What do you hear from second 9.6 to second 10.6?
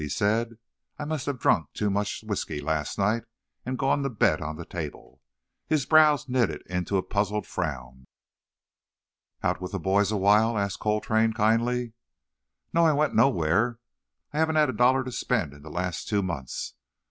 with the boys awhile?"